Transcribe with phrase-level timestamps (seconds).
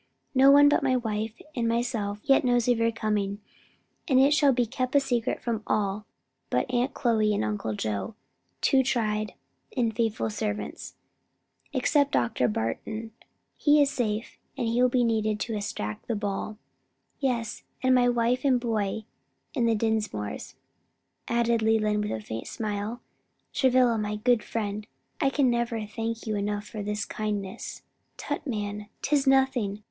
[0.33, 3.39] "No one but my wife and myself yet knows of your coming,
[4.07, 6.07] and it shall be kept secret from all
[6.49, 8.15] but Aunt Chloe and Uncle Joe,
[8.61, 9.35] two tried
[9.77, 10.95] and faithful servants.
[11.71, 12.47] Except Dr.
[12.47, 13.11] Barton;
[13.55, 16.57] he is safe and will be needed to extract the ball."
[17.19, 19.05] "Yes; and my wife and boy
[19.55, 20.55] and the Dinsmores,"
[21.27, 23.01] added Leland with a faint smile.
[23.53, 24.87] "Travilla, my good friend,
[25.21, 27.83] I can never thank you enough for this kindness."
[28.17, 28.89] "Tut, man!
[29.03, 29.79] 'tis nothing!